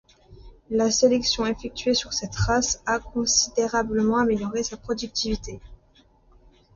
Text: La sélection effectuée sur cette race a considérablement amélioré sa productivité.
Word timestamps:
La 0.71 0.89
sélection 0.89 1.45
effectuée 1.45 1.93
sur 1.93 2.11
cette 2.11 2.35
race 2.35 2.81
a 2.87 2.97
considérablement 2.99 4.17
amélioré 4.17 4.63
sa 4.63 4.75
productivité. 4.75 5.61